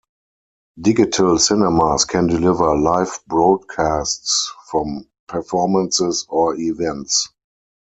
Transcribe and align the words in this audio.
Digital 0.81 1.37
cinemas 1.37 2.05
can 2.05 2.25
deliver 2.25 2.75
live 2.75 3.19
broadcasts 3.27 4.51
from 4.71 5.07
performances 5.27 6.25
or 6.27 6.55
events. 6.55 7.29